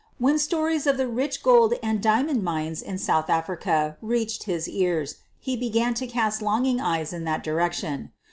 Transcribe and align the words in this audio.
When 0.17 0.39
stories 0.39 0.87
of 0.87 0.97
the 0.97 1.07
rich 1.07 1.43
gold 1.43 1.75
and 1.83 2.01
diamond 2.01 2.41
mines 2.43 2.81
in 2.81 2.97
South 2.97 3.29
Africa 3.29 3.97
reached 4.01 4.45
his 4.45 4.67
ears 4.67 5.17
he 5.39 5.55
began 5.55 5.93
to 5.93 6.07
cast 6.07 6.41
longing 6.41 6.79
eyes 6.81 7.13
in 7.13 7.23
that 7.25 7.43
direction. 7.43 8.11